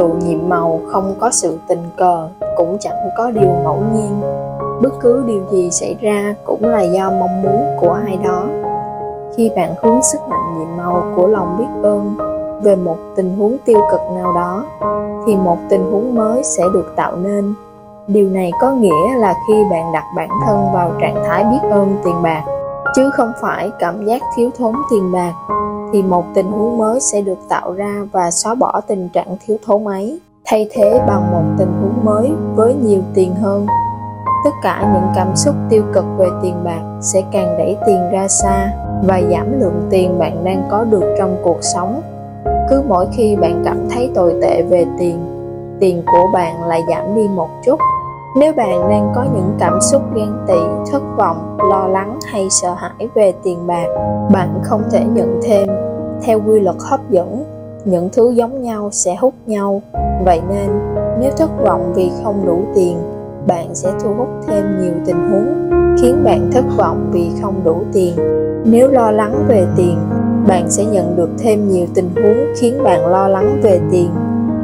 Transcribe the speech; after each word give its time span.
trụ 0.00 0.08
nhiệm 0.08 0.48
màu 0.48 0.80
không 0.86 1.14
có 1.20 1.30
sự 1.30 1.58
tình 1.68 1.82
cờ, 1.96 2.28
cũng 2.56 2.76
chẳng 2.80 2.96
có 3.16 3.30
điều 3.30 3.50
ngẫu 3.64 3.82
nhiên. 3.94 4.20
Bất 4.82 5.00
cứ 5.00 5.24
điều 5.26 5.42
gì 5.50 5.70
xảy 5.70 5.96
ra 6.00 6.34
cũng 6.44 6.64
là 6.64 6.80
do 6.80 7.10
mong 7.10 7.42
muốn 7.42 7.66
của 7.80 7.92
ai 8.06 8.18
đó. 8.24 8.42
Khi 9.36 9.50
bạn 9.56 9.74
hướng 9.82 10.02
sức 10.02 10.18
mạnh 10.28 10.58
nhiệm 10.58 10.76
màu 10.76 11.02
của 11.16 11.26
lòng 11.26 11.56
biết 11.58 11.88
ơn 11.88 12.16
về 12.62 12.76
một 12.76 12.96
tình 13.16 13.36
huống 13.36 13.56
tiêu 13.64 13.78
cực 13.90 14.00
nào 14.14 14.32
đó, 14.34 14.64
thì 15.26 15.36
một 15.36 15.58
tình 15.68 15.92
huống 15.92 16.14
mới 16.14 16.44
sẽ 16.44 16.62
được 16.72 16.92
tạo 16.96 17.16
nên. 17.16 17.54
Điều 18.06 18.28
này 18.28 18.52
có 18.60 18.70
nghĩa 18.70 19.14
là 19.16 19.34
khi 19.48 19.54
bạn 19.70 19.92
đặt 19.92 20.04
bản 20.16 20.28
thân 20.46 20.72
vào 20.72 20.92
trạng 21.00 21.24
thái 21.26 21.44
biết 21.44 21.68
ơn 21.70 21.96
tiền 22.04 22.22
bạc, 22.22 22.42
chứ 22.96 23.10
không 23.16 23.32
phải 23.40 23.70
cảm 23.78 24.04
giác 24.04 24.22
thiếu 24.36 24.50
thốn 24.58 24.74
tiền 24.90 25.12
bạc 25.12 25.32
thì 25.92 26.02
một 26.02 26.24
tình 26.34 26.46
huống 26.46 26.78
mới 26.78 27.00
sẽ 27.00 27.20
được 27.20 27.38
tạo 27.48 27.72
ra 27.72 28.06
và 28.12 28.30
xóa 28.30 28.54
bỏ 28.54 28.80
tình 28.86 29.08
trạng 29.08 29.36
thiếu 29.46 29.56
thốn 29.66 29.84
ấy. 29.84 30.20
Thay 30.44 30.68
thế 30.70 31.00
bằng 31.06 31.32
một 31.32 31.42
tình 31.58 31.72
huống 31.80 32.04
mới 32.04 32.30
với 32.54 32.74
nhiều 32.74 33.00
tiền 33.14 33.34
hơn. 33.34 33.66
Tất 34.44 34.50
cả 34.62 34.90
những 34.94 35.12
cảm 35.14 35.36
xúc 35.36 35.54
tiêu 35.68 35.82
cực 35.94 36.04
về 36.18 36.26
tiền 36.42 36.54
bạc 36.64 36.98
sẽ 37.00 37.22
càng 37.32 37.58
đẩy 37.58 37.76
tiền 37.86 38.10
ra 38.12 38.28
xa 38.28 38.72
và 39.04 39.20
giảm 39.30 39.60
lượng 39.60 39.86
tiền 39.90 40.18
bạn 40.18 40.44
đang 40.44 40.68
có 40.70 40.84
được 40.84 41.14
trong 41.18 41.36
cuộc 41.44 41.58
sống. 41.60 42.02
Cứ 42.70 42.82
mỗi 42.88 43.06
khi 43.12 43.36
bạn 43.36 43.62
cảm 43.64 43.88
thấy 43.90 44.10
tồi 44.14 44.34
tệ 44.42 44.62
về 44.62 44.86
tiền 44.98 45.18
tiền 45.80 46.02
của 46.06 46.30
bạn 46.32 46.64
lại 46.64 46.82
giảm 46.88 47.14
đi 47.14 47.28
một 47.28 47.48
chút 47.64 47.80
nếu 48.36 48.52
bạn 48.52 48.90
đang 48.90 49.12
có 49.14 49.24
những 49.34 49.56
cảm 49.58 49.80
xúc 49.80 50.02
ghen 50.14 50.32
tị, 50.46 50.90
thất 50.92 51.02
vọng, 51.16 51.56
lo 51.70 51.88
lắng 51.88 52.18
hay 52.32 52.46
sợ 52.50 52.74
hãi 52.74 53.08
về 53.14 53.32
tiền 53.42 53.66
bạc, 53.66 53.86
bạn 54.32 54.60
không 54.62 54.82
thể 54.90 55.04
nhận 55.04 55.40
thêm. 55.42 55.68
Theo 56.22 56.40
quy 56.46 56.60
luật 56.60 56.76
hấp 56.80 57.10
dẫn, 57.10 57.44
những 57.84 58.08
thứ 58.12 58.30
giống 58.30 58.62
nhau 58.62 58.88
sẽ 58.92 59.16
hút 59.16 59.34
nhau. 59.46 59.82
Vậy 60.24 60.40
nên, 60.48 60.70
nếu 61.20 61.32
thất 61.36 61.50
vọng 61.62 61.92
vì 61.94 62.10
không 62.24 62.46
đủ 62.46 62.62
tiền, 62.74 62.98
bạn 63.46 63.74
sẽ 63.74 63.92
thu 64.02 64.14
hút 64.14 64.28
thêm 64.46 64.64
nhiều 64.80 64.92
tình 65.06 65.30
huống, 65.30 65.70
khiến 66.02 66.24
bạn 66.24 66.50
thất 66.52 66.64
vọng 66.76 67.10
vì 67.12 67.30
không 67.42 67.54
đủ 67.64 67.82
tiền. 67.92 68.14
Nếu 68.64 68.88
lo 68.88 69.10
lắng 69.10 69.44
về 69.48 69.66
tiền, 69.76 69.98
bạn 70.48 70.70
sẽ 70.70 70.84
nhận 70.84 71.16
được 71.16 71.30
thêm 71.38 71.68
nhiều 71.68 71.86
tình 71.94 72.10
huống 72.14 72.54
khiến 72.56 72.82
bạn 72.82 73.06
lo 73.06 73.28
lắng 73.28 73.60
về 73.62 73.80
tiền. 73.90 74.10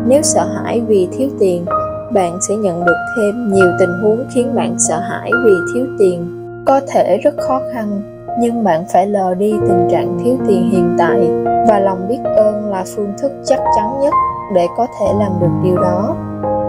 Nếu 0.06 0.22
sợ 0.22 0.44
hãi 0.44 0.80
vì 0.80 1.08
thiếu 1.12 1.28
tiền 1.38 1.64
bạn 2.16 2.38
sẽ 2.40 2.56
nhận 2.56 2.84
được 2.84 2.96
thêm 3.16 3.52
nhiều 3.52 3.66
tình 3.78 3.90
huống 4.02 4.24
khiến 4.30 4.54
bạn 4.54 4.74
sợ 4.78 4.98
hãi 4.98 5.30
vì 5.44 5.52
thiếu 5.74 5.86
tiền. 5.98 6.42
Có 6.66 6.80
thể 6.88 7.18
rất 7.18 7.34
khó 7.38 7.60
khăn, 7.72 8.02
nhưng 8.40 8.64
bạn 8.64 8.84
phải 8.92 9.06
lờ 9.06 9.34
đi 9.34 9.52
tình 9.68 9.88
trạng 9.90 10.18
thiếu 10.24 10.36
tiền 10.48 10.70
hiện 10.70 10.96
tại, 10.98 11.30
và 11.68 11.78
lòng 11.78 12.08
biết 12.08 12.18
ơn 12.36 12.70
là 12.70 12.84
phương 12.96 13.12
thức 13.18 13.32
chắc 13.44 13.60
chắn 13.76 14.00
nhất 14.00 14.14
để 14.54 14.66
có 14.76 14.86
thể 15.00 15.06
làm 15.18 15.32
được 15.40 15.50
điều 15.62 15.76
đó. 15.76 16.14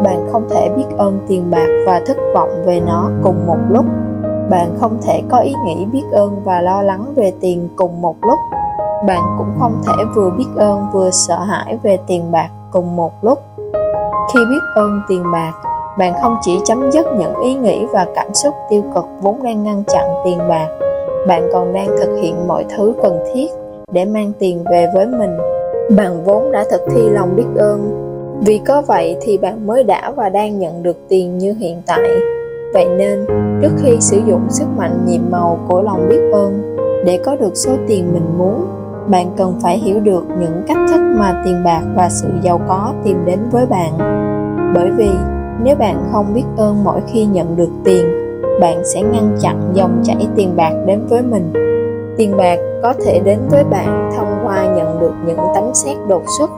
Bạn 0.04 0.28
không 0.32 0.50
thể 0.50 0.70
biết 0.78 0.86
ơn 0.98 1.20
tiền 1.28 1.52
bạc 1.52 1.68
và 1.86 2.02
thất 2.06 2.18
vọng 2.34 2.50
về 2.66 2.80
nó 2.80 3.10
cùng 3.24 3.48
một 3.48 3.60
lúc. 3.70 3.86
Bạn 4.50 4.76
không 4.80 4.98
thể 5.04 5.22
có 5.30 5.38
ý 5.38 5.54
nghĩ 5.66 5.86
biết 5.86 6.04
ơn 6.12 6.44
và 6.44 6.62
lo 6.62 6.82
lắng 6.82 7.14
về 7.16 7.34
tiền 7.40 7.70
cùng 7.76 8.02
một 8.02 8.16
lúc. 8.22 8.40
Bạn 9.08 9.22
cũng 9.38 9.52
không 9.60 9.82
thể 9.88 10.04
vừa 10.16 10.30
biết 10.38 10.48
ơn 10.58 10.88
vừa 10.94 11.10
sợ 11.12 11.40
hãi 11.40 11.78
về 11.84 11.98
tiền 12.08 12.32
bạc 12.32 12.50
cùng 12.72 12.96
một 12.96 13.12
lúc 13.22 13.40
khi 14.34 14.40
biết 14.50 14.60
ơn 14.76 15.02
tiền 15.08 15.24
bạc, 15.34 15.54
bạn 15.98 16.14
không 16.22 16.38
chỉ 16.42 16.60
chấm 16.66 16.92
dứt 16.92 17.06
những 17.20 17.34
ý 17.44 17.54
nghĩ 17.54 17.86
và 17.94 18.08
cảm 18.16 18.34
xúc 18.34 18.54
tiêu 18.70 18.84
cực 18.96 19.06
vốn 19.22 19.44
đang 19.44 19.64
ngăn 19.64 19.84
chặn 19.88 20.06
tiền 20.26 20.38
bạc, 20.50 20.68
bạn 21.28 21.50
còn 21.54 21.74
đang 21.74 21.88
thực 21.88 22.20
hiện 22.22 22.48
mọi 22.48 22.66
thứ 22.78 22.94
cần 23.02 23.20
thiết 23.34 23.48
để 23.92 24.06
mang 24.06 24.32
tiền 24.40 24.64
về 24.72 24.88
với 24.94 25.06
mình. 25.06 25.38
Bạn 25.98 26.24
vốn 26.24 26.52
đã 26.52 26.66
thực 26.72 26.82
thi 26.92 27.10
lòng 27.10 27.36
biết 27.36 27.48
ơn. 27.56 28.04
Vì 28.46 28.58
có 28.58 28.82
vậy 28.88 29.18
thì 29.22 29.38
bạn 29.38 29.68
mới 29.68 29.84
đã 29.84 30.12
và 30.12 30.30
đang 30.30 30.60
nhận 30.60 30.84
được 30.84 30.98
tiền 31.08 31.38
như 31.38 31.54
hiện 31.54 31.82
tại. 31.86 32.10
Vậy 32.74 32.86
nên, 32.98 33.26
trước 33.62 33.72
khi 33.78 33.98
sử 34.00 34.22
dụng 34.28 34.42
sức 34.50 34.66
mạnh 34.78 35.06
nhiệm 35.08 35.22
màu 35.32 35.60
của 35.68 35.82
lòng 35.82 36.10
biết 36.10 36.22
ơn 36.34 36.76
để 37.06 37.20
có 37.26 37.36
được 37.36 37.56
số 37.56 37.72
tiền 37.88 38.14
mình 38.14 38.38
muốn 38.38 38.66
bạn 39.10 39.32
cần 39.38 39.60
phải 39.62 39.78
hiểu 39.78 40.00
được 40.00 40.24
những 40.40 40.64
cách 40.68 40.78
thức 40.90 41.02
mà 41.20 41.42
tiền 41.46 41.64
bạc 41.66 41.82
và 41.96 42.10
sự 42.10 42.28
giàu 42.42 42.62
có 42.68 42.94
tìm 43.04 43.26
đến 43.26 43.40
với 43.52 43.66
bạn. 43.66 43.98
Bởi 44.76 44.92
vì, 44.98 45.10
nếu 45.64 45.76
bạn 45.76 46.04
không 46.12 46.34
biết 46.34 46.44
ơn 46.58 46.84
mỗi 46.84 47.02
khi 47.08 47.26
nhận 47.26 47.56
được 47.56 47.70
tiền, 47.84 48.06
bạn 48.62 48.82
sẽ 48.86 49.02
ngăn 49.02 49.38
chặn 49.40 49.72
dòng 49.74 50.02
chảy 50.04 50.28
tiền 50.36 50.54
bạc 50.56 50.74
đến 50.86 51.06
với 51.10 51.22
mình. 51.22 51.54
Tiền 52.18 52.38
bạc 52.38 52.60
có 52.84 52.94
thể 53.06 53.20
đến 53.20 53.40
với 53.50 53.64
bạn 53.64 54.12
thông 54.18 54.42
qua 54.44 54.66
nhận 54.76 55.00
được 55.00 55.14
những 55.26 55.40
tấm 55.56 55.64
xét 55.74 55.98
đột 56.08 56.24
xuất, 56.38 56.50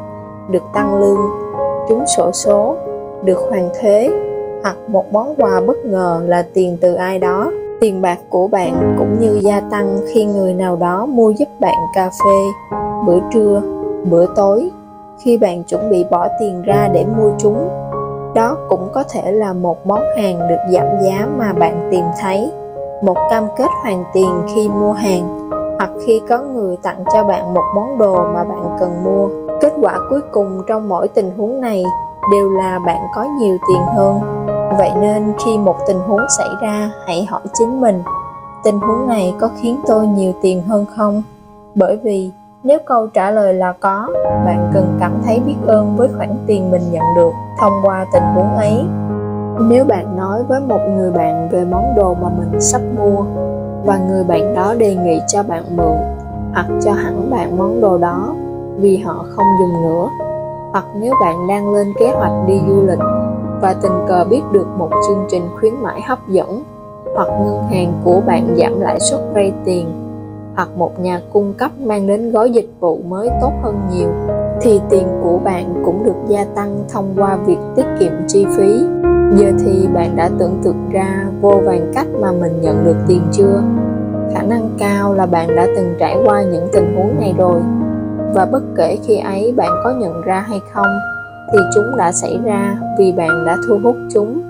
được 0.50 0.64
tăng 0.74 1.00
lương, 1.00 1.20
trúng 1.90 2.04
sổ 2.18 2.32
số, 2.34 2.76
được 3.24 3.38
hoàn 3.50 3.70
thuế 3.82 4.10
hoặc 4.64 4.76
một 4.88 5.14
món 5.14 5.36
quà 5.36 5.62
bất 5.68 5.78
ngờ 5.86 6.22
là 6.26 6.46
tiền 6.54 6.78
từ 6.82 6.94
ai 6.94 7.20
đó 7.20 7.52
tiền 7.80 8.02
bạc 8.02 8.20
của 8.30 8.48
bạn 8.48 8.96
cũng 8.98 9.20
như 9.20 9.40
gia 9.42 9.60
tăng 9.60 9.98
khi 10.14 10.26
người 10.26 10.54
nào 10.54 10.76
đó 10.76 11.06
mua 11.06 11.30
giúp 11.30 11.48
bạn 11.60 11.76
cà 11.96 12.10
phê, 12.10 12.68
bữa 13.06 13.20
trưa, 13.34 13.62
bữa 14.10 14.26
tối, 14.36 14.70
khi 15.20 15.38
bạn 15.38 15.64
chuẩn 15.64 15.90
bị 15.90 16.06
bỏ 16.12 16.28
tiền 16.40 16.62
ra 16.62 16.90
để 16.94 17.06
mua 17.18 17.32
chúng. 17.38 17.70
Đó 18.36 18.58
cũng 18.70 18.88
có 18.94 19.04
thể 19.10 19.32
là 19.32 19.54
một 19.54 19.88
món 19.88 20.02
hàng 20.18 20.48
được 20.50 20.60
giảm 20.70 20.86
giá 21.04 21.28
mà 21.38 21.54
bạn 21.54 21.88
tìm 21.92 22.04
thấy, 22.22 22.52
một 23.04 23.18
cam 23.30 23.44
kết 23.58 23.70
hoàn 23.84 24.04
tiền 24.14 24.42
khi 24.56 24.70
mua 24.70 24.92
hàng, 24.92 25.50
hoặc 25.78 25.90
khi 26.06 26.22
có 26.30 26.40
người 26.40 26.78
tặng 26.84 27.04
cho 27.14 27.24
bạn 27.24 27.54
một 27.54 27.64
món 27.76 27.98
đồ 27.98 28.16
mà 28.34 28.44
bạn 28.44 28.78
cần 28.80 29.04
mua. 29.04 29.28
Kết 29.62 29.74
quả 29.82 30.00
cuối 30.10 30.22
cùng 30.32 30.62
trong 30.68 30.90
mỗi 30.90 31.08
tình 31.08 31.32
huống 31.38 31.62
này 31.62 31.84
đều 32.32 32.50
là 32.50 32.80
bạn 32.86 33.02
có 33.16 33.28
nhiều 33.40 33.58
tiền 33.68 33.82
hơn 33.96 34.20
vậy 34.78 34.92
nên 35.02 35.34
khi 35.46 35.58
một 35.58 35.76
tình 35.88 36.00
huống 36.00 36.22
xảy 36.38 36.50
ra, 36.62 36.92
hãy 37.08 37.26
hỏi 37.30 37.42
chính 37.54 37.82
mình, 37.82 38.04
tình 38.64 38.80
huống 38.80 39.08
này 39.08 39.34
có 39.40 39.50
khiến 39.62 39.80
tôi 39.88 40.08
nhiều 40.08 40.34
tiền 40.42 40.62
hơn 40.62 40.86
không? 40.98 41.24
Bởi 41.76 41.98
vì 42.04 42.32
nếu 42.64 42.80
câu 42.86 43.08
trả 43.08 43.32
lời 43.32 43.54
là 43.54 43.74
có, 43.80 44.08
bạn 44.46 44.72
cần 44.74 44.98
cảm 45.00 45.12
thấy 45.26 45.40
biết 45.40 45.56
ơn 45.68 45.96
với 45.98 46.10
khoản 46.18 46.30
tiền 46.48 46.72
mình 46.72 46.82
nhận 46.92 47.04
được 47.16 47.32
thông 47.60 47.74
qua 47.84 48.06
tình 48.14 48.24
huống 48.24 48.56
ấy. 48.56 48.84
Nếu 49.60 49.86
bạn 49.86 50.18
nói 50.18 50.44
với 50.44 50.60
một 50.60 50.80
người 50.90 51.12
bạn 51.12 51.50
về 51.52 51.66
món 51.66 51.96
đồ 51.96 52.14
mà 52.22 52.30
mình 52.30 52.62
sắp 52.62 52.82
mua, 52.98 53.24
và 53.86 53.98
người 53.98 54.24
bạn 54.24 54.56
đó 54.56 54.74
đề 54.74 54.96
nghị 54.96 55.22
cho 55.28 55.44
bạn 55.44 55.64
mượn, 55.76 55.98
hoặc 56.54 56.66
cho 56.86 56.92
hẳn 56.92 57.30
bạn 57.32 57.58
món 57.58 57.82
đồ 57.82 57.98
đó 57.98 58.36
vì 58.78 58.98
họ 58.98 59.26
không 59.30 59.46
dùng 59.60 59.82
nữa, 59.82 60.10
hoặc 60.72 60.86
nếu 60.96 61.14
bạn 61.22 61.48
đang 61.48 61.74
lên 61.74 61.88
kế 62.00 62.12
hoạch 62.12 62.32
đi 62.48 62.62
du 62.68 62.82
lịch 62.88 63.00
và 63.62 63.74
tình 63.82 64.06
cờ 64.08 64.26
biết 64.30 64.42
được 64.52 64.68
một 64.78 64.90
chương 65.08 65.26
trình 65.32 65.44
khuyến 65.60 65.74
mãi 65.82 66.02
hấp 66.08 66.28
dẫn, 66.28 66.64
hoặc 67.16 67.28
ngân 67.28 67.64
hàng 67.70 67.94
của 68.04 68.22
bạn 68.26 68.56
giảm 68.58 68.80
lãi 68.80 69.00
suất 69.00 69.20
vay 69.34 69.54
tiền, 69.66 69.88
hoặc 70.56 70.70
một 70.76 71.00
nhà 71.00 71.22
cung 71.34 71.54
cấp 71.54 71.72
mang 71.80 72.08
đến 72.08 72.32
gói 72.32 72.52
dịch 72.52 72.70
vụ 72.80 73.00
mới 73.08 73.30
tốt 73.42 73.52
hơn 73.64 73.76
nhiều, 73.92 74.10
thì 74.62 74.82
tiền 74.90 75.08
của 75.24 75.38
bạn 75.38 75.82
cũng 75.86 76.04
được 76.04 76.16
gia 76.28 76.46
tăng 76.56 76.84
thông 76.90 77.14
qua 77.18 77.36
việc 77.36 77.58
tiết 77.76 77.86
kiệm 78.00 78.12
chi 78.28 78.46
phí. 78.58 78.84
Giờ 79.36 79.52
thì 79.66 79.88
bạn 79.94 80.16
đã 80.16 80.30
tưởng 80.40 80.60
tượng 80.64 80.90
ra 80.92 81.26
vô 81.42 81.62
vàn 81.66 81.92
cách 81.96 82.08
mà 82.20 82.32
mình 82.32 82.62
nhận 82.62 82.86
được 82.86 82.96
tiền 83.08 83.22
chưa? 83.32 83.62
Khả 84.34 84.42
năng 84.42 84.70
cao 84.80 85.14
là 85.14 85.26
bạn 85.26 85.56
đã 85.56 85.68
từng 85.76 85.96
trải 86.00 86.18
qua 86.26 86.44
những 86.44 86.68
tình 86.74 86.96
huống 86.96 87.20
này 87.20 87.34
rồi. 87.38 87.60
Và 88.34 88.46
bất 88.46 88.64
kể 88.78 88.98
khi 89.04 89.18
ấy 89.18 89.54
bạn 89.58 89.70
có 89.84 89.92
nhận 89.92 90.22
ra 90.22 90.40
hay 90.40 90.60
không 90.74 90.88
thì 91.52 91.60
chúng 91.76 91.98
đã 91.98 92.12
xảy 92.12 92.40
ra, 92.44 92.78
vì 93.00 93.12
bạn 93.12 93.46
đã 93.46 93.58
thu 93.68 93.80
hút 93.84 93.96
chúng. 94.14 94.42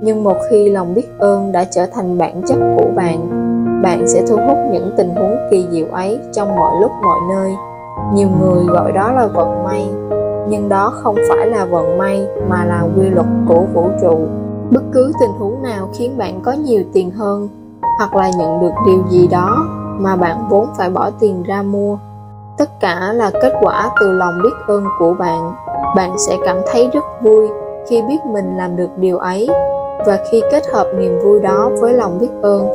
Nhưng 0.00 0.24
một 0.24 0.36
khi 0.50 0.70
lòng 0.70 0.94
biết 0.94 1.18
ơn 1.18 1.52
đã 1.52 1.64
trở 1.64 1.86
thành 1.86 2.18
bản 2.18 2.42
chất 2.46 2.58
của 2.76 2.90
bạn 2.96 3.44
bạn 3.84 4.08
sẽ 4.08 4.22
thu 4.28 4.36
hút 4.36 4.58
những 4.72 4.90
tình 4.96 5.14
huống 5.14 5.36
kỳ 5.50 5.66
diệu 5.70 5.86
ấy 5.92 6.20
trong 6.32 6.56
mọi 6.56 6.72
lúc, 6.80 6.90
mọi 7.02 7.20
nơi. 7.28 7.56
Nhiều 8.14 8.28
người 8.40 8.64
gọi 8.64 8.92
đó 8.92 9.12
là 9.12 9.26
vận 9.26 9.64
may, 9.64 9.86
nhưng 10.48 10.68
đó 10.68 10.92
không 10.94 11.16
phải 11.28 11.46
là 11.46 11.64
vận 11.64 11.98
may 11.98 12.26
mà 12.48 12.64
là 12.64 12.82
quy 12.96 13.08
luật 13.08 13.26
của 13.48 13.64
vũ 13.74 13.90
trụ. 14.02 14.18
Bất 14.70 14.82
cứ 14.92 15.12
tình 15.20 15.30
huống 15.38 15.62
nào 15.62 15.88
khiến 15.94 16.18
bạn 16.18 16.40
có 16.42 16.52
nhiều 16.52 16.82
tiền 16.92 17.10
hơn, 17.10 17.48
hoặc 17.98 18.14
là 18.14 18.30
nhận 18.38 18.60
được 18.60 18.72
điều 18.86 19.04
gì 19.10 19.26
đó 19.26 19.66
mà 19.98 20.16
bạn 20.16 20.48
vốn 20.50 20.66
phải 20.78 20.90
bỏ 20.90 21.10
tiền 21.20 21.42
ra 21.42 21.62
mua 21.62 21.98
tất 22.58 22.80
cả 22.80 23.12
là 23.14 23.30
kết 23.42 23.52
quả 23.60 23.90
từ 24.00 24.12
lòng 24.12 24.42
biết 24.42 24.54
ơn 24.66 24.84
của 24.98 25.14
bạn. 25.14 25.52
Bạn 25.96 26.18
sẽ 26.18 26.36
cảm 26.44 26.56
thấy 26.66 26.90
rất 26.92 27.04
vui 27.22 27.48
khi 27.88 28.02
biết 28.08 28.18
mình 28.26 28.56
làm 28.56 28.76
được 28.76 28.88
điều 28.96 29.18
ấy. 29.18 29.48
Và 30.06 30.18
khi 30.30 30.42
kết 30.50 30.62
hợp 30.72 30.86
niềm 30.98 31.18
vui 31.18 31.40
đó 31.40 31.70
với 31.80 31.94
lòng 31.94 32.18
biết 32.18 32.30
ơn, 32.42 32.68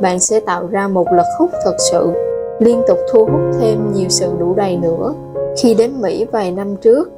bạn 0.00 0.20
sẽ 0.20 0.40
tạo 0.40 0.66
ra 0.66 0.88
một 0.88 1.06
lực 1.12 1.26
hút 1.38 1.50
thực 1.64 1.74
sự, 1.90 2.12
liên 2.58 2.82
tục 2.88 2.98
thu 3.12 3.24
hút 3.24 3.40
thêm 3.60 3.92
nhiều 3.92 4.08
sự 4.08 4.32
đủ 4.38 4.54
đầy 4.54 4.76
nữa. 4.76 5.14
Khi 5.56 5.74
đến 5.74 6.00
mỹ 6.00 6.26
vài 6.32 6.50
năm 6.50 6.76
trước, 6.76 7.10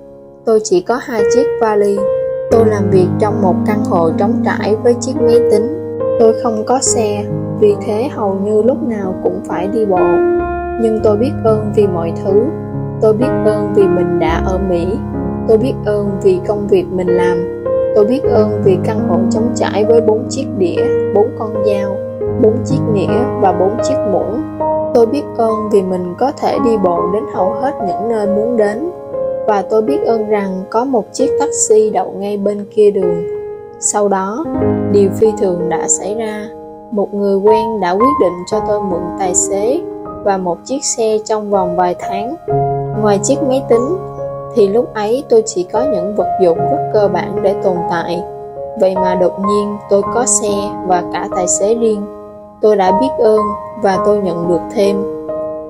tôi 0.44 0.60
chỉ 0.64 0.80
có 0.80 0.98
hai 1.02 1.22
chiếc 1.34 1.46
vali. 1.60 1.96
Tôi 2.50 2.66
làm 2.66 2.90
việc 2.90 3.08
trong 3.18 3.42
một 3.42 3.54
căn 3.66 3.84
hộ 3.84 4.10
trống 4.18 4.32
trải 4.44 4.76
với 4.76 4.94
chiếc 5.00 5.16
máy 5.20 5.40
tính. 5.50 5.98
Tôi 6.20 6.34
không 6.42 6.64
có 6.66 6.78
xe, 6.80 7.24
vì 7.60 7.76
thế 7.86 8.08
hầu 8.14 8.34
như 8.34 8.62
lúc 8.62 8.82
nào 8.82 9.14
cũng 9.22 9.40
phải 9.48 9.66
đi 9.66 9.86
bộ 9.86 10.06
nhưng 10.80 11.00
tôi 11.02 11.16
biết 11.16 11.32
ơn 11.44 11.72
vì 11.74 11.86
mọi 11.86 12.12
thứ 12.24 12.42
tôi 13.00 13.12
biết 13.12 13.30
ơn 13.44 13.72
vì 13.74 13.82
mình 13.82 14.18
đã 14.18 14.42
ở 14.46 14.58
mỹ 14.68 14.86
Tôi 15.48 15.58
biết 15.58 15.74
ơn 15.84 16.10
vì 16.22 16.40
công 16.48 16.68
việc 16.68 16.84
mình 16.92 17.08
làm. 17.08 17.64
Tôi 17.94 18.04
biết 18.04 18.22
ơn 18.22 18.62
vì 18.64 18.78
căn 18.84 19.08
hộ 19.08 19.18
trống 19.30 19.48
trải 19.54 19.84
với 19.84 20.00
bốn 20.00 20.26
chiếc 20.28 20.46
đĩa, 20.58 20.82
bốn 21.14 21.26
con 21.38 21.54
dao, 21.66 21.96
bốn 22.42 22.54
chiếc 22.64 22.78
nĩa 22.92 23.24
và 23.40 23.52
bốn 23.52 23.76
chiếc 23.82 23.96
muỗng. 24.12 24.42
Tôi 24.94 25.06
biết 25.06 25.22
ơn 25.36 25.70
vì 25.72 25.82
mình 25.82 26.14
có 26.18 26.32
thể 26.32 26.58
đi 26.64 26.76
bộ 26.76 27.02
đến 27.14 27.22
hầu 27.34 27.52
hết 27.52 27.72
những 27.86 28.08
nơi 28.08 28.26
muốn 28.26 28.56
đến. 28.56 28.90
Và 29.46 29.62
tôi 29.70 29.82
biết 29.82 29.98
ơn 30.06 30.28
rằng 30.28 30.64
có 30.70 30.84
một 30.84 31.04
chiếc 31.12 31.30
taxi 31.40 31.90
đậu 31.90 32.12
ngay 32.18 32.36
bên 32.36 32.64
kia 32.74 32.90
đường. 32.90 33.26
Sau 33.80 34.08
đó, 34.08 34.44
điều 34.92 35.10
phi 35.10 35.26
thường 35.40 35.68
đã 35.68 35.88
xảy 35.88 36.14
ra. 36.14 36.48
Một 36.90 37.14
người 37.14 37.36
quen 37.36 37.80
đã 37.80 37.92
quyết 37.92 38.14
định 38.20 38.34
cho 38.50 38.60
tôi 38.68 38.80
mượn 38.82 39.02
tài 39.18 39.34
xế 39.34 39.80
và 40.26 40.36
một 40.36 40.58
chiếc 40.64 40.84
xe 40.84 41.18
trong 41.24 41.50
vòng 41.50 41.76
vài 41.76 41.94
tháng. 41.98 42.36
Ngoài 43.00 43.20
chiếc 43.22 43.42
máy 43.42 43.62
tính, 43.68 43.96
thì 44.54 44.68
lúc 44.68 44.94
ấy 44.94 45.24
tôi 45.28 45.42
chỉ 45.46 45.62
có 45.72 45.84
những 45.92 46.16
vật 46.16 46.28
dụng 46.42 46.58
rất 46.58 46.90
cơ 46.92 47.08
bản 47.08 47.42
để 47.42 47.54
tồn 47.62 47.76
tại. 47.90 48.22
Vậy 48.80 48.94
mà 48.94 49.14
đột 49.14 49.32
nhiên 49.48 49.76
tôi 49.90 50.02
có 50.14 50.26
xe 50.26 50.70
và 50.86 51.02
cả 51.12 51.28
tài 51.36 51.48
xế 51.48 51.74
riêng. 51.74 52.06
Tôi 52.60 52.76
đã 52.76 52.98
biết 53.00 53.10
ơn 53.18 53.40
và 53.82 53.98
tôi 54.06 54.18
nhận 54.18 54.48
được 54.48 54.60
thêm. 54.74 54.96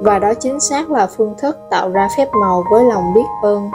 Và 0.03 0.19
đó 0.19 0.33
chính 0.41 0.61
xác 0.61 0.91
là 0.91 1.07
phương 1.17 1.35
thức 1.39 1.59
tạo 1.71 1.91
ra 1.91 2.09
phép 2.19 2.29
màu 2.41 2.65
với 2.71 2.85
lòng 2.85 3.15
biết 3.15 3.27
ơn. 3.43 3.71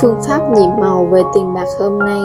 Phương 0.00 0.16
pháp 0.28 0.52
nhiệm 0.52 0.70
màu 0.80 1.04
về 1.04 1.22
tiền 1.34 1.54
bạc 1.54 1.66
hôm 1.80 1.98
nay 1.98 2.20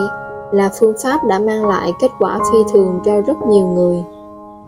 là 0.52 0.70
phương 0.80 0.94
pháp 1.04 1.24
đã 1.24 1.40
mang 1.40 1.68
lại 1.68 1.92
kết 2.02 2.12
quả 2.20 2.40
phi 2.52 2.58
thường 2.74 3.00
cho 3.06 3.22
rất 3.22 3.38
nhiều 3.48 3.68
người. 3.68 4.04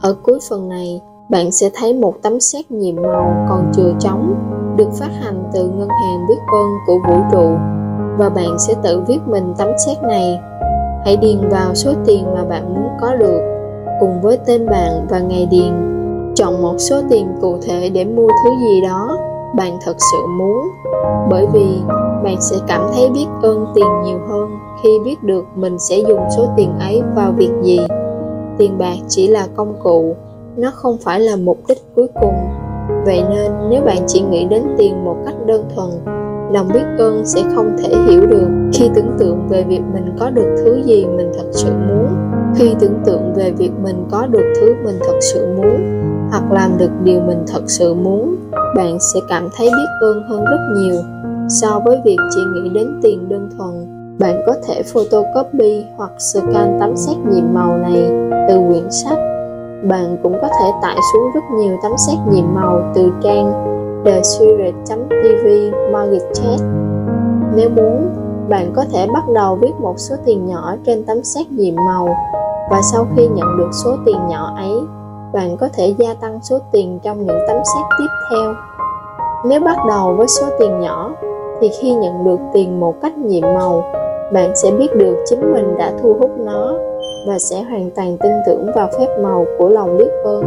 Ở 0.01 0.15
cuối 0.23 0.39
phần 0.49 0.69
này, 0.69 1.01
bạn 1.29 1.51
sẽ 1.51 1.69
thấy 1.73 1.93
một 1.93 2.13
tấm 2.21 2.39
xét 2.39 2.71
nhiệm 2.71 2.95
màu 2.95 3.45
còn 3.49 3.71
chưa 3.73 3.93
trống, 3.99 4.35
được 4.77 4.93
phát 4.93 5.09
hành 5.21 5.43
từ 5.53 5.69
ngân 5.69 5.89
hàng 5.89 6.25
biết 6.29 6.37
ơn 6.53 6.69
của 6.87 6.97
vũ 7.07 7.15
trụ, 7.31 7.55
và 8.17 8.29
bạn 8.29 8.59
sẽ 8.59 8.73
tự 8.83 9.01
viết 9.07 9.19
mình 9.27 9.53
tấm 9.57 9.67
xét 9.85 10.03
này. 10.03 10.39
Hãy 11.05 11.17
điền 11.17 11.49
vào 11.49 11.75
số 11.75 11.93
tiền 12.05 12.33
mà 12.33 12.43
bạn 12.43 12.73
muốn 12.73 12.87
có 13.01 13.15
được, 13.15 13.41
cùng 13.99 14.21
với 14.21 14.37
tên 14.45 14.65
bạn 14.65 15.07
và 15.09 15.19
ngày 15.19 15.47
điền. 15.51 15.73
Chọn 16.35 16.61
một 16.61 16.75
số 16.77 17.01
tiền 17.09 17.27
cụ 17.41 17.57
thể 17.61 17.89
để 17.89 18.05
mua 18.05 18.27
thứ 18.27 18.49
gì 18.59 18.81
đó 18.81 19.17
bạn 19.55 19.77
thật 19.85 19.95
sự 20.11 20.27
muốn, 20.27 20.69
bởi 21.29 21.47
vì 21.53 21.79
bạn 22.23 22.35
sẽ 22.41 22.55
cảm 22.67 22.81
thấy 22.93 23.09
biết 23.09 23.27
ơn 23.41 23.65
tiền 23.75 23.87
nhiều 24.03 24.19
hơn 24.29 24.49
khi 24.83 24.89
biết 25.05 25.23
được 25.23 25.45
mình 25.55 25.79
sẽ 25.79 25.97
dùng 25.97 26.21
số 26.37 26.47
tiền 26.57 26.79
ấy 26.79 27.01
vào 27.15 27.31
việc 27.31 27.51
gì. 27.61 27.79
Tiền 28.57 28.77
bạc 28.77 28.95
chỉ 29.07 29.27
là 29.27 29.47
công 29.55 29.73
cụ 29.83 30.15
nó 30.57 30.71
không 30.73 30.97
phải 31.03 31.19
là 31.19 31.35
mục 31.35 31.57
đích 31.67 31.77
cuối 31.95 32.07
cùng. 32.21 32.33
Vậy 33.05 33.23
nên, 33.29 33.51
nếu 33.69 33.81
bạn 33.81 33.97
chỉ 34.07 34.21
nghĩ 34.21 34.45
đến 34.45 34.63
tiền 34.77 35.05
một 35.05 35.17
cách 35.25 35.35
đơn 35.45 35.65
thuần, 35.75 35.89
lòng 36.53 36.67
biết 36.73 36.85
ơn 36.97 37.25
sẽ 37.25 37.41
không 37.55 37.75
thể 37.77 37.93
hiểu 38.07 38.25
được. 38.25 38.47
Khi 38.73 38.89
tưởng 38.95 39.11
tượng 39.19 39.47
về 39.49 39.63
việc 39.63 39.81
mình 39.93 40.15
có 40.19 40.29
được 40.29 40.55
thứ 40.57 40.81
gì 40.83 41.05
mình 41.05 41.31
thật 41.37 41.47
sự 41.51 41.69
muốn, 41.71 42.07
khi 42.55 42.75
tưởng 42.79 42.99
tượng 43.05 43.33
về 43.33 43.51
việc 43.51 43.71
mình 43.83 44.07
có 44.11 44.27
được 44.27 44.53
thứ 44.61 44.75
mình 44.83 44.99
thật 44.99 45.17
sự 45.21 45.47
muốn, 45.57 46.01
hoặc 46.31 46.51
làm 46.51 46.77
được 46.77 46.91
điều 47.03 47.19
mình 47.19 47.43
thật 47.47 47.63
sự 47.67 47.93
muốn, 47.93 48.35
bạn 48.75 48.97
sẽ 49.13 49.19
cảm 49.29 49.49
thấy 49.57 49.67
biết 49.67 50.07
ơn 50.07 50.23
hơn 50.29 50.45
rất 50.45 50.59
nhiều. 50.77 51.01
So 51.49 51.81
với 51.85 52.01
việc 52.05 52.17
chỉ 52.35 52.41
nghĩ 52.53 52.69
đến 52.69 52.99
tiền 53.03 53.29
đơn 53.29 53.49
thuần, 53.57 53.71
bạn 54.19 54.41
có 54.45 54.55
thể 54.67 54.83
photocopy 54.83 55.83
hoặc 55.97 56.11
scan 56.19 56.77
tấm 56.79 56.95
xét 56.95 57.17
nhiệm 57.31 57.53
màu 57.53 57.77
này 57.77 58.09
từ 58.49 58.57
quyển 58.69 58.91
sách 58.91 59.17
bạn 59.83 60.17
cũng 60.23 60.37
có 60.41 60.47
thể 60.47 60.71
tải 60.81 60.97
xuống 61.13 61.31
rất 61.33 61.43
nhiều 61.51 61.77
tấm 61.83 61.91
xét 61.97 62.17
nhiệm 62.29 62.45
màu 62.53 62.91
từ 62.95 63.11
trang 63.23 63.53
thesecret.tv 64.05 65.47
Market 65.91 66.23
Nếu 67.55 67.69
muốn, 67.69 68.09
bạn 68.49 68.71
có 68.75 68.85
thể 68.93 69.07
bắt 69.13 69.23
đầu 69.33 69.55
viết 69.55 69.73
một 69.79 69.93
số 69.97 70.15
tiền 70.25 70.45
nhỏ 70.45 70.75
trên 70.85 71.03
tấm 71.03 71.23
xét 71.23 71.51
nhiệm 71.51 71.75
màu. 71.75 72.07
Và 72.71 72.81
sau 72.81 73.07
khi 73.15 73.27
nhận 73.27 73.57
được 73.57 73.69
số 73.83 73.97
tiền 74.05 74.17
nhỏ 74.29 74.53
ấy, 74.57 74.73
bạn 75.33 75.57
có 75.57 75.69
thể 75.73 75.95
gia 75.97 76.13
tăng 76.13 76.39
số 76.43 76.59
tiền 76.71 76.99
trong 77.03 77.25
những 77.25 77.39
tấm 77.47 77.57
xét 77.57 77.85
tiếp 77.99 78.07
theo. 78.31 78.53
Nếu 79.45 79.61
bắt 79.61 79.77
đầu 79.87 80.15
với 80.17 80.27
số 80.27 80.47
tiền 80.59 80.79
nhỏ, 80.79 81.11
thì 81.61 81.69
khi 81.81 81.93
nhận 81.93 82.23
được 82.23 82.39
tiền 82.53 82.79
một 82.79 82.95
cách 83.01 83.17
nhiệm 83.17 83.41
màu, 83.41 83.83
bạn 84.33 84.55
sẽ 84.55 84.71
biết 84.71 84.95
được 84.95 85.15
chính 85.25 85.53
mình 85.53 85.77
đã 85.77 85.93
thu 86.01 86.15
hút 86.19 86.31
nó 86.37 86.73
và 87.25 87.39
sẽ 87.39 87.63
hoàn 87.63 87.89
toàn 87.95 88.17
tin 88.17 88.31
tưởng 88.45 88.71
vào 88.75 88.89
phép 88.99 89.07
màu 89.23 89.45
của 89.57 89.69
lòng 89.69 89.97
biết 89.97 90.09
ơn. 90.23 90.43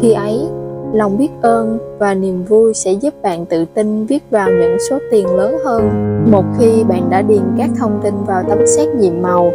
Khi 0.00 0.12
ấy, 0.12 0.48
lòng 0.92 1.18
biết 1.18 1.30
ơn 1.42 1.78
và 1.98 2.14
niềm 2.14 2.44
vui 2.44 2.74
sẽ 2.74 2.92
giúp 2.92 3.14
bạn 3.22 3.46
tự 3.46 3.64
tin 3.74 4.06
viết 4.06 4.22
vào 4.30 4.50
những 4.50 4.76
số 4.90 4.98
tiền 5.10 5.36
lớn 5.36 5.56
hơn. 5.64 5.90
Một 6.30 6.44
khi 6.58 6.84
bạn 6.84 7.10
đã 7.10 7.22
điền 7.22 7.42
các 7.58 7.70
thông 7.78 8.00
tin 8.02 8.14
vào 8.26 8.42
tấm 8.48 8.58
xét 8.66 8.88
nhiệm 8.88 9.22
màu, 9.22 9.52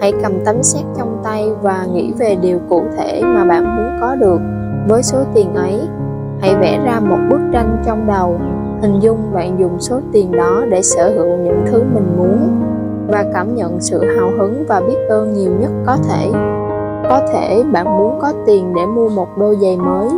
hãy 0.00 0.12
cầm 0.22 0.32
tấm 0.44 0.62
xét 0.62 0.82
trong 0.98 1.20
tay 1.24 1.50
và 1.62 1.86
nghĩ 1.92 2.12
về 2.18 2.36
điều 2.42 2.58
cụ 2.68 2.82
thể 2.96 3.22
mà 3.22 3.44
bạn 3.44 3.76
muốn 3.76 4.00
có 4.00 4.14
được 4.14 4.40
với 4.88 5.02
số 5.02 5.18
tiền 5.34 5.54
ấy. 5.54 5.80
Hãy 6.40 6.54
vẽ 6.60 6.80
ra 6.84 7.00
một 7.00 7.18
bức 7.30 7.40
tranh 7.52 7.82
trong 7.86 8.06
đầu, 8.06 8.40
hình 8.82 9.00
dung 9.00 9.18
bạn 9.32 9.56
dùng 9.58 9.80
số 9.80 10.00
tiền 10.12 10.32
đó 10.32 10.64
để 10.70 10.82
sở 10.82 11.10
hữu 11.10 11.36
những 11.36 11.62
thứ 11.66 11.82
mình 11.94 12.16
muốn 12.16 12.38
và 13.08 13.24
cảm 13.34 13.54
nhận 13.54 13.80
sự 13.80 14.04
hào 14.16 14.30
hứng 14.38 14.64
và 14.68 14.80
biết 14.80 14.98
ơn 15.08 15.32
nhiều 15.34 15.50
nhất 15.60 15.70
có 15.86 15.96
thể. 16.08 16.30
Có 17.10 17.20
thể 17.32 17.64
bạn 17.72 17.98
muốn 17.98 18.18
có 18.20 18.32
tiền 18.46 18.74
để 18.76 18.86
mua 18.86 19.08
một 19.08 19.28
đôi 19.38 19.56
giày 19.62 19.76
mới, 19.76 20.08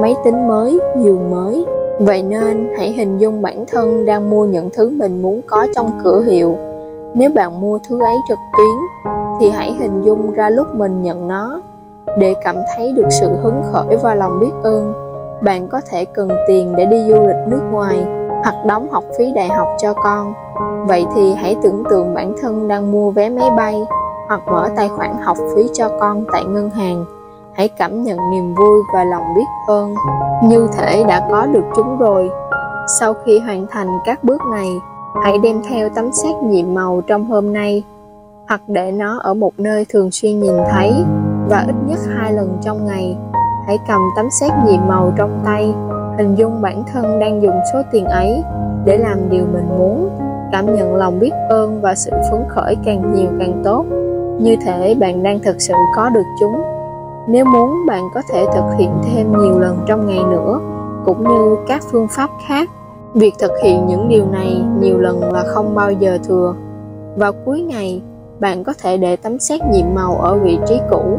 máy 0.00 0.16
tính 0.24 0.48
mới, 0.48 0.80
giường 0.98 1.30
mới. 1.30 1.66
Vậy 2.00 2.22
nên 2.22 2.68
hãy 2.78 2.92
hình 2.92 3.18
dung 3.18 3.42
bản 3.42 3.64
thân 3.72 4.04
đang 4.04 4.30
mua 4.30 4.44
những 4.44 4.70
thứ 4.76 4.90
mình 4.90 5.22
muốn 5.22 5.40
có 5.46 5.66
trong 5.74 5.90
cửa 6.04 6.20
hiệu. 6.20 6.56
Nếu 7.14 7.30
bạn 7.34 7.60
mua 7.60 7.78
thứ 7.88 8.00
ấy 8.00 8.16
trực 8.28 8.38
tuyến, 8.58 9.12
thì 9.40 9.50
hãy 9.50 9.76
hình 9.80 10.02
dung 10.02 10.32
ra 10.32 10.50
lúc 10.50 10.66
mình 10.74 11.02
nhận 11.02 11.28
nó. 11.28 11.60
Để 12.18 12.34
cảm 12.44 12.56
thấy 12.76 12.92
được 12.92 13.08
sự 13.20 13.28
hứng 13.42 13.62
khởi 13.72 13.96
và 14.02 14.14
lòng 14.14 14.40
biết 14.40 14.52
ơn, 14.62 14.92
bạn 15.40 15.68
có 15.68 15.80
thể 15.90 16.04
cần 16.04 16.28
tiền 16.48 16.76
để 16.76 16.86
đi 16.86 17.04
du 17.08 17.26
lịch 17.26 17.48
nước 17.48 17.62
ngoài 17.72 18.06
hoặc 18.46 18.64
đóng 18.66 18.88
học 18.90 19.04
phí 19.18 19.32
đại 19.34 19.48
học 19.48 19.68
cho 19.78 19.94
con. 19.94 20.34
Vậy 20.88 21.06
thì 21.14 21.34
hãy 21.34 21.56
tưởng 21.62 21.82
tượng 21.90 22.14
bản 22.14 22.34
thân 22.42 22.68
đang 22.68 22.92
mua 22.92 23.10
vé 23.10 23.28
máy 23.28 23.50
bay 23.56 23.74
hoặc 24.28 24.40
mở 24.46 24.68
tài 24.76 24.88
khoản 24.88 25.16
học 25.22 25.36
phí 25.54 25.62
cho 25.72 25.88
con 26.00 26.24
tại 26.32 26.44
ngân 26.44 26.70
hàng. 26.70 27.04
Hãy 27.54 27.68
cảm 27.68 28.02
nhận 28.02 28.18
niềm 28.30 28.54
vui 28.54 28.80
và 28.94 29.04
lòng 29.04 29.22
biết 29.36 29.46
ơn 29.68 29.94
như 30.42 30.68
thể 30.76 31.04
đã 31.08 31.28
có 31.30 31.46
được 31.46 31.64
chúng 31.76 31.98
rồi. 31.98 32.30
Sau 33.00 33.14
khi 33.24 33.38
hoàn 33.38 33.66
thành 33.70 33.88
các 34.04 34.24
bước 34.24 34.40
này, 34.52 34.68
hãy 35.24 35.38
đem 35.38 35.62
theo 35.70 35.88
tấm 35.96 36.12
xét 36.12 36.36
nhiệm 36.36 36.74
màu 36.74 37.00
trong 37.06 37.24
hôm 37.24 37.52
nay 37.52 37.82
hoặc 38.48 38.60
để 38.66 38.92
nó 38.92 39.18
ở 39.22 39.34
một 39.34 39.52
nơi 39.58 39.86
thường 39.88 40.10
xuyên 40.10 40.40
nhìn 40.40 40.54
thấy 40.72 40.92
và 41.48 41.64
ít 41.66 41.74
nhất 41.86 41.98
hai 42.16 42.32
lần 42.32 42.58
trong 42.62 42.86
ngày 42.86 43.16
hãy 43.66 43.78
cầm 43.88 44.00
tấm 44.16 44.30
xét 44.30 44.52
nhiệm 44.66 44.88
màu 44.88 45.12
trong 45.16 45.40
tay, 45.44 45.74
hình 46.18 46.34
dung 46.34 46.62
bản 46.62 46.84
thân 46.92 47.18
đang 47.18 47.42
dùng 47.42 47.60
số 47.72 47.82
tiền 47.92 48.04
ấy 48.04 48.42
để 48.84 48.98
làm 48.98 49.30
điều 49.30 49.44
mình 49.52 49.68
muốn, 49.78 50.10
cảm 50.52 50.74
nhận 50.74 50.94
lòng 50.94 51.18
biết 51.18 51.32
ơn 51.48 51.80
và 51.80 51.94
sự 51.94 52.10
phấn 52.30 52.44
khởi 52.48 52.76
càng 52.84 53.14
nhiều 53.14 53.28
càng 53.38 53.62
tốt. 53.64 53.84
Như 54.40 54.56
thể 54.64 54.94
bạn 54.94 55.22
đang 55.22 55.40
thực 55.40 55.60
sự 55.60 55.74
có 55.96 56.10
được 56.10 56.24
chúng. 56.40 56.62
Nếu 57.28 57.44
muốn, 57.44 57.86
bạn 57.86 58.02
có 58.14 58.22
thể 58.32 58.44
thực 58.54 58.64
hiện 58.78 58.90
thêm 59.04 59.32
nhiều 59.38 59.58
lần 59.58 59.78
trong 59.86 60.06
ngày 60.06 60.24
nữa, 60.30 60.60
cũng 61.04 61.28
như 61.28 61.56
các 61.68 61.82
phương 61.92 62.08
pháp 62.10 62.30
khác. 62.48 62.70
Việc 63.14 63.34
thực 63.38 63.52
hiện 63.62 63.86
những 63.86 64.08
điều 64.08 64.26
này 64.26 64.62
nhiều 64.80 64.98
lần 64.98 65.32
là 65.32 65.44
không 65.46 65.74
bao 65.74 65.92
giờ 65.92 66.18
thừa. 66.28 66.54
Vào 67.16 67.32
cuối 67.44 67.60
ngày, 67.60 68.02
bạn 68.40 68.64
có 68.64 68.72
thể 68.82 68.96
để 68.96 69.16
tấm 69.16 69.38
xét 69.38 69.60
nhiệm 69.72 69.94
màu 69.94 70.16
ở 70.16 70.34
vị 70.34 70.58
trí 70.66 70.80
cũ 70.90 71.18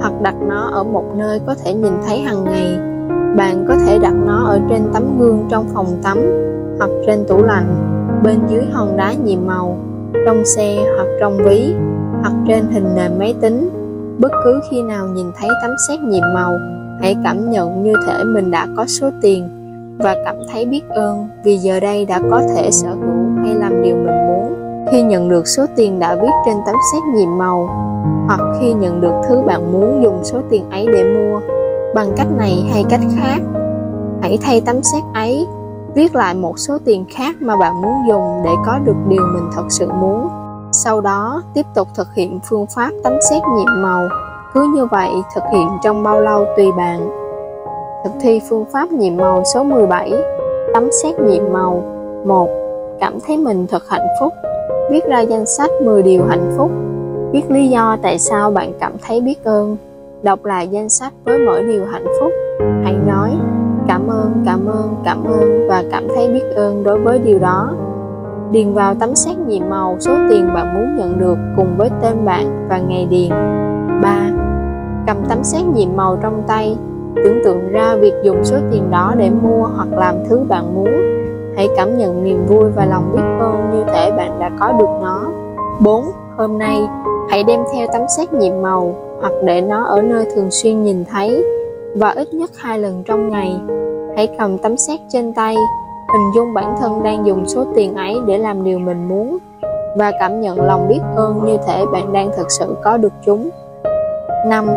hoặc 0.00 0.12
đặt 0.22 0.34
nó 0.48 0.70
ở 0.72 0.84
một 0.84 1.04
nơi 1.16 1.40
có 1.46 1.54
thể 1.64 1.74
nhìn 1.74 1.92
thấy 2.06 2.18
hàng 2.18 2.44
ngày. 2.44 2.78
Bạn 3.36 3.64
có 3.68 3.76
thể 3.86 3.98
đặt 3.98 4.14
nó 4.26 4.44
ở 4.44 4.60
trên 4.70 4.82
tấm 4.92 5.18
gương 5.18 5.46
trong 5.50 5.66
phòng 5.74 5.98
tắm 6.02 6.18
hoặc 6.78 6.90
trên 7.06 7.24
tủ 7.28 7.42
lạnh, 7.42 7.76
bên 8.24 8.38
dưới 8.48 8.64
hòn 8.72 8.96
đá 8.96 9.12
nhiệm 9.12 9.46
màu, 9.46 9.78
trong 10.26 10.44
xe 10.44 10.76
hoặc 10.96 11.06
trong 11.20 11.38
ví, 11.44 11.74
hoặc 12.20 12.32
trên 12.48 12.64
hình 12.70 12.94
nền 12.94 13.18
máy 13.18 13.34
tính. 13.40 13.70
Bất 14.18 14.32
cứ 14.44 14.60
khi 14.70 14.82
nào 14.82 15.06
nhìn 15.06 15.26
thấy 15.40 15.48
tấm 15.62 15.70
xét 15.88 16.00
nhiệm 16.00 16.24
màu, 16.34 16.52
hãy 17.00 17.16
cảm 17.24 17.50
nhận 17.50 17.82
như 17.82 17.92
thể 18.06 18.24
mình 18.24 18.50
đã 18.50 18.66
có 18.76 18.86
số 18.86 19.10
tiền 19.22 19.48
và 19.98 20.16
cảm 20.24 20.36
thấy 20.52 20.66
biết 20.66 20.88
ơn 20.88 21.28
vì 21.44 21.56
giờ 21.56 21.80
đây 21.80 22.04
đã 22.04 22.20
có 22.30 22.42
thể 22.54 22.70
sở 22.70 22.88
hữu 22.88 23.44
hay 23.44 23.54
làm 23.54 23.82
điều 23.82 23.96
mình 23.96 24.17
khi 24.92 25.02
nhận 25.02 25.28
được 25.28 25.48
số 25.48 25.66
tiền 25.76 25.98
đã 25.98 26.14
viết 26.14 26.32
trên 26.46 26.56
tấm 26.66 26.74
xét 26.92 27.02
nhiệm 27.04 27.38
màu, 27.38 27.68
hoặc 28.26 28.40
khi 28.60 28.72
nhận 28.72 29.00
được 29.00 29.14
thứ 29.28 29.42
bạn 29.46 29.72
muốn 29.72 30.02
dùng 30.02 30.24
số 30.24 30.38
tiền 30.50 30.70
ấy 30.70 30.86
để 30.92 31.04
mua. 31.04 31.40
Bằng 31.94 32.12
cách 32.16 32.26
này 32.38 32.68
hay 32.72 32.84
cách 32.90 33.00
khác, 33.16 33.38
hãy 34.22 34.38
thay 34.42 34.60
tấm 34.60 34.82
xét 34.82 35.02
ấy, 35.14 35.46
viết 35.94 36.14
lại 36.14 36.34
một 36.34 36.58
số 36.58 36.78
tiền 36.84 37.04
khác 37.10 37.36
mà 37.40 37.56
bạn 37.56 37.82
muốn 37.82 37.94
dùng 38.08 38.40
để 38.44 38.50
có 38.66 38.78
được 38.84 38.96
điều 39.08 39.22
mình 39.34 39.50
thật 39.54 39.64
sự 39.68 39.88
muốn. 40.00 40.28
Sau 40.72 41.00
đó, 41.00 41.42
tiếp 41.54 41.66
tục 41.74 41.88
thực 41.94 42.14
hiện 42.14 42.40
phương 42.48 42.66
pháp 42.66 42.90
tấm 43.04 43.12
xét 43.30 43.42
nhiệm 43.56 43.82
màu. 43.82 44.08
Cứ 44.54 44.70
như 44.74 44.86
vậy 44.86 45.10
thực 45.34 45.44
hiện 45.52 45.68
trong 45.82 46.02
bao 46.02 46.20
lâu 46.20 46.44
tùy 46.56 46.72
bạn. 46.76 47.08
Thực 48.04 48.10
thi 48.20 48.40
phương 48.48 48.64
pháp 48.72 48.92
nhiệm 48.92 49.16
màu 49.16 49.42
số 49.54 49.62
17 49.62 50.12
tấm 50.74 50.88
xét 51.02 51.20
nhiệm 51.20 51.52
màu. 51.52 51.82
1. 52.24 52.48
Cảm 53.00 53.18
thấy 53.26 53.36
mình 53.36 53.66
thật 53.66 53.82
hạnh 53.88 54.06
phúc 54.20 54.32
viết 54.90 55.06
ra 55.06 55.20
danh 55.20 55.46
sách 55.46 55.70
10 55.84 56.02
điều 56.02 56.24
hạnh 56.24 56.52
phúc, 56.56 56.70
viết 57.32 57.50
lý 57.50 57.68
do 57.68 57.96
tại 58.02 58.18
sao 58.18 58.50
bạn 58.50 58.72
cảm 58.80 58.92
thấy 59.06 59.20
biết 59.20 59.44
ơn, 59.44 59.76
đọc 60.22 60.44
lại 60.44 60.68
danh 60.68 60.88
sách 60.88 61.12
với 61.24 61.38
mỗi 61.46 61.62
điều 61.62 61.84
hạnh 61.84 62.06
phúc. 62.20 62.32
Hãy 62.84 62.96
nói 63.06 63.30
cảm 63.88 64.06
ơn, 64.08 64.42
cảm 64.46 64.66
ơn, 64.66 64.96
cảm 65.04 65.24
ơn 65.24 65.68
và 65.68 65.84
cảm 65.90 66.08
thấy 66.14 66.28
biết 66.28 66.44
ơn 66.54 66.84
đối 66.84 66.98
với 66.98 67.18
điều 67.18 67.38
đó. 67.38 67.74
Điền 68.50 68.74
vào 68.74 68.94
tấm 68.94 69.14
xét 69.14 69.38
nghiệm 69.38 69.70
màu 69.70 69.96
số 70.00 70.14
tiền 70.30 70.54
bạn 70.54 70.74
muốn 70.74 70.96
nhận 70.96 71.18
được 71.18 71.38
cùng 71.56 71.76
với 71.76 71.90
tên 72.02 72.24
bạn 72.24 72.66
và 72.68 72.78
ngày 72.78 73.06
điền. 73.10 73.30
3. 74.02 74.30
Cầm 75.06 75.16
tấm 75.28 75.44
xét 75.44 75.62
nghiệm 75.74 75.96
màu 75.96 76.18
trong 76.22 76.42
tay, 76.46 76.76
tưởng 77.24 77.40
tượng 77.44 77.72
ra 77.72 77.96
việc 77.96 78.14
dùng 78.22 78.44
số 78.44 78.56
tiền 78.70 78.90
đó 78.90 79.14
để 79.18 79.30
mua 79.30 79.66
hoặc 79.76 79.88
làm 79.92 80.14
thứ 80.28 80.40
bạn 80.48 80.74
muốn. 80.74 80.88
Hãy 81.56 81.68
cảm 81.76 81.98
nhận 81.98 82.24
niềm 82.24 82.46
vui 82.46 82.70
và 82.76 82.86
lòng 82.86 83.12
biết 83.12 83.22
ơn 83.40 83.70
như 83.72 83.87
bạn 84.18 84.38
đã 84.38 84.50
có 84.60 84.72
được 84.72 84.88
nó. 85.02 85.30
4. 85.80 86.04
Hôm 86.36 86.58
nay, 86.58 86.88
hãy 87.30 87.42
đem 87.42 87.60
theo 87.72 87.86
tấm 87.92 88.02
xét 88.16 88.32
nhiệm 88.32 88.62
màu 88.62 88.94
hoặc 89.20 89.32
để 89.44 89.60
nó 89.60 89.84
ở 89.84 90.02
nơi 90.02 90.26
thường 90.34 90.50
xuyên 90.50 90.82
nhìn 90.82 91.04
thấy 91.04 91.44
và 91.96 92.10
ít 92.10 92.34
nhất 92.34 92.50
hai 92.56 92.78
lần 92.78 93.02
trong 93.04 93.28
ngày. 93.28 93.60
Hãy 94.16 94.28
cầm 94.38 94.58
tấm 94.58 94.76
xét 94.76 95.00
trên 95.08 95.34
tay, 95.34 95.54
hình 96.12 96.32
dung 96.34 96.54
bản 96.54 96.74
thân 96.80 97.02
đang 97.02 97.26
dùng 97.26 97.46
số 97.46 97.64
tiền 97.74 97.94
ấy 97.94 98.16
để 98.26 98.38
làm 98.38 98.64
điều 98.64 98.78
mình 98.78 99.08
muốn 99.08 99.38
và 99.96 100.12
cảm 100.20 100.40
nhận 100.40 100.60
lòng 100.60 100.88
biết 100.88 101.00
ơn 101.16 101.44
như 101.44 101.56
thể 101.66 101.86
bạn 101.92 102.12
đang 102.12 102.30
thực 102.36 102.50
sự 102.50 102.76
có 102.84 102.96
được 102.96 103.12
chúng. 103.24 103.50
5. 104.46 104.68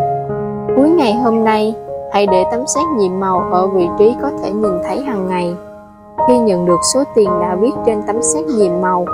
Cuối 0.75 0.89
ngày 0.89 1.13
hôm 1.13 1.43
nay, 1.43 1.75
hãy 2.11 2.27
để 2.27 2.43
tấm 2.51 2.67
xét 2.67 2.83
nhiệm 2.97 3.19
màu 3.19 3.39
ở 3.51 3.67
vị 3.67 3.87
trí 3.99 4.15
có 4.21 4.31
thể 4.43 4.51
nhìn 4.51 4.71
thấy 4.83 5.01
hàng 5.01 5.27
ngày. 5.27 5.55
Khi 6.27 6.37
nhận 6.37 6.65
được 6.65 6.79
số 6.93 7.03
tiền 7.15 7.29
đã 7.41 7.55
viết 7.55 7.71
trên 7.85 8.01
tấm 8.07 8.21
xét 8.21 8.45
nhiệm 8.45 8.81
màu, 8.81 9.05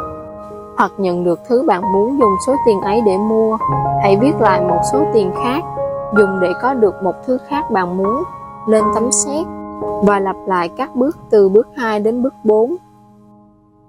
hoặc 0.77 0.91
nhận 0.97 1.23
được 1.23 1.39
thứ 1.47 1.63
bạn 1.67 1.81
muốn 1.93 2.19
dùng 2.19 2.35
số 2.47 2.55
tiền 2.65 2.81
ấy 2.81 3.01
để 3.05 3.17
mua, 3.17 3.57
hãy 4.03 4.17
viết 4.21 4.33
lại 4.39 4.61
một 4.61 4.79
số 4.91 5.05
tiền 5.13 5.31
khác, 5.43 5.63
dùng 6.17 6.39
để 6.39 6.53
có 6.61 6.73
được 6.73 7.03
một 7.03 7.15
thứ 7.25 7.37
khác 7.47 7.71
bạn 7.71 7.97
muốn, 7.97 8.23
lên 8.67 8.83
tấm 8.95 9.11
xét 9.11 9.45
và 10.03 10.19
lặp 10.19 10.35
lại 10.47 10.69
các 10.77 10.95
bước 10.95 11.17
từ 11.29 11.49
bước 11.49 11.67
2 11.75 11.99
đến 11.99 12.23
bước 12.23 12.33
4. 12.43 12.75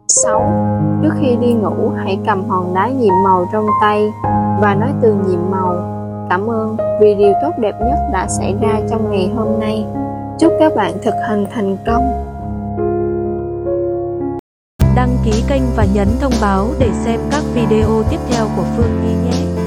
6. 0.09 0.53
Trước 1.03 1.11
khi 1.21 1.37
đi 1.37 1.53
ngủ, 1.53 1.91
hãy 1.97 2.19
cầm 2.27 2.49
hòn 2.49 2.75
đá 2.75 2.89
nhiệm 2.89 3.15
màu 3.25 3.47
trong 3.53 3.67
tay 3.81 4.13
và 4.61 4.75
nói 4.75 4.91
từ 5.03 5.15
nhiệm 5.15 5.51
màu 5.51 5.99
Cảm 6.31 6.51
ơn 6.51 6.77
vì 7.01 7.15
điều 7.15 7.33
tốt 7.43 7.51
đẹp 7.59 7.75
nhất 7.81 7.99
đã 8.13 8.27
xảy 8.29 8.57
ra 8.61 8.81
trong 8.91 9.11
ngày 9.11 9.33
hôm 9.37 9.61
nay. 9.61 9.87
Chúc 10.39 10.53
các 10.59 10.75
bạn 10.77 10.93
thực 11.03 11.15
hành 11.29 11.47
thành 11.55 11.77
công. 11.87 12.05
Đăng 14.99 15.19
ký 15.25 15.43
kênh 15.49 15.63
và 15.77 15.85
nhấn 15.85 16.09
thông 16.21 16.33
báo 16.41 16.75
để 16.79 16.91
xem 17.05 17.21
các 17.31 17.43
video 17.55 18.03
tiếp 18.11 18.19
theo 18.31 18.51
của 18.57 18.65
Phương 18.77 19.01
Nhi 19.05 19.31
nhé. 19.31 19.58